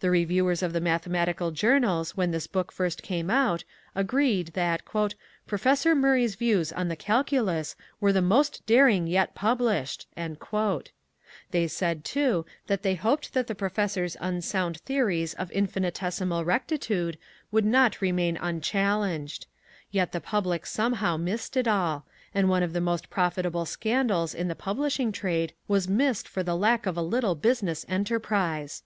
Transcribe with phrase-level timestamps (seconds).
[0.00, 3.62] The reviewers of the mathematical journals when this book first came out
[3.94, 4.82] agreed that
[5.46, 10.08] "Professor Murray's views on the Calculus were the most daring yet published."
[11.52, 17.16] They said, too, that they hoped that the professor's unsound theories of infinitesimal rectitude
[17.52, 19.46] would not remain unchallenged.
[19.92, 24.48] Yet the public somehow missed it all, and one of the most profitable scandals in
[24.48, 28.82] the publishing trade was missed for the lack of a little business enterprise.